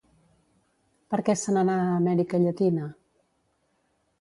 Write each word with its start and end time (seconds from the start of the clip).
Per 1.13 1.19
què 1.27 1.35
se 1.41 1.53
n'anà 1.57 1.75
a 1.83 1.93
Amèrica 1.99 2.41
Llatina? 2.47 2.89